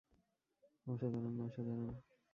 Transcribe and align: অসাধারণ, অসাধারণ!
অসাধারণ, 0.87 1.35
অসাধারণ! 1.39 1.95